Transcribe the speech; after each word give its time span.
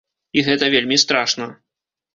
І 0.39 0.43
гэта 0.47 0.71
вельмі 0.77 0.99
страшна! 1.05 1.53